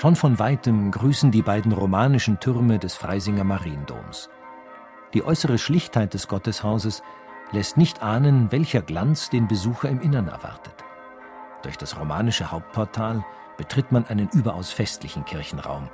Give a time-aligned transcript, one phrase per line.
[0.00, 4.30] Schon von weitem grüßen die beiden romanischen Türme des Freisinger Mariendoms.
[5.12, 7.02] Die äußere Schlichtheit des Gotteshauses
[7.52, 10.72] lässt nicht ahnen, welcher Glanz den Besucher im Innern erwartet.
[11.60, 13.22] Durch das romanische Hauptportal
[13.58, 15.90] betritt man einen überaus festlichen Kirchenraum,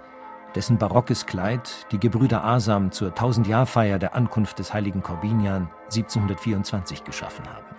[0.55, 7.45] dessen barockes Kleid die Gebrüder Asam zur Tausendjahrfeier der Ankunft des heiligen Korbinian 1724 geschaffen
[7.49, 7.75] haben.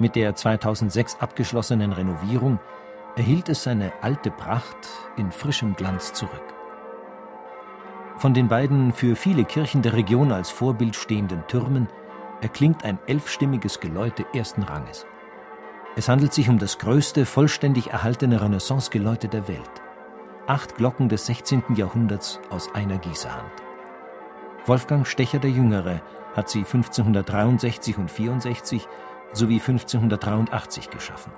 [0.00, 2.58] Mit der 2006 abgeschlossenen Renovierung
[3.16, 6.54] erhielt es seine alte Pracht in frischem Glanz zurück.
[8.16, 11.88] Von den beiden für viele Kirchen der Region als Vorbild stehenden Türmen
[12.40, 15.06] erklingt ein elfstimmiges Geläute ersten Ranges.
[15.96, 19.70] Es handelt sich um das größte vollständig erhaltene Renaissance-Geläute der Welt.
[20.46, 21.62] Acht Glocken des 16.
[21.74, 23.50] Jahrhunderts aus einer Gießerhand.
[24.66, 26.00] Wolfgang Stecher der Jüngere
[26.34, 28.86] hat sie 1563 und 64
[29.32, 31.32] sowie 1583 geschaffen.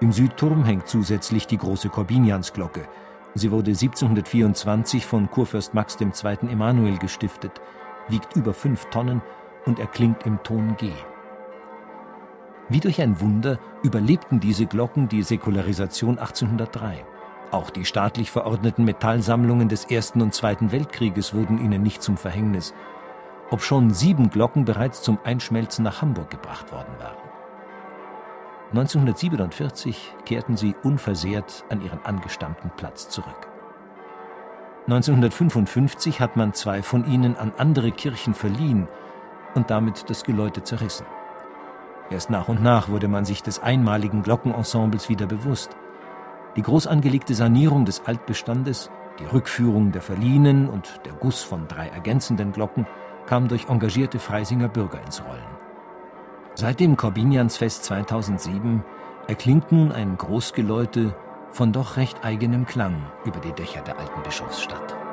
[0.00, 2.86] Im Südturm hängt zusätzlich die große Korbiniansglocke.
[3.34, 6.50] Sie wurde 1724 von Kurfürst Max II.
[6.50, 7.60] Emanuel gestiftet,
[8.08, 9.22] wiegt über fünf Tonnen
[9.64, 10.90] und erklingt im Ton G.
[12.68, 17.04] Wie durch ein Wunder überlebten diese Glocken die Säkularisation 1803.
[17.50, 22.74] Auch die staatlich verordneten Metallsammlungen des Ersten und Zweiten Weltkrieges wurden ihnen nicht zum Verhängnis,
[23.50, 27.35] obschon sieben Glocken bereits zum Einschmelzen nach Hamburg gebracht worden waren.
[28.70, 33.48] 1947 kehrten sie unversehrt an ihren angestammten Platz zurück.
[34.88, 38.88] 1955 hat man zwei von ihnen an andere Kirchen verliehen
[39.54, 41.06] und damit das Geläute zerrissen.
[42.10, 45.76] Erst nach und nach wurde man sich des einmaligen Glockenensembles wieder bewusst.
[46.56, 51.88] Die groß angelegte Sanierung des Altbestandes, die Rückführung der verliehenen und der Guss von drei
[51.88, 52.86] ergänzenden Glocken
[53.26, 55.55] kam durch engagierte Freisinger Bürger ins Rollen.
[56.58, 58.82] Seit dem Korbiniansfest 2007
[59.28, 61.14] erklingt nun ein Großgeläute
[61.50, 62.96] von doch recht eigenem Klang
[63.26, 65.05] über die Dächer der alten Bischofsstadt.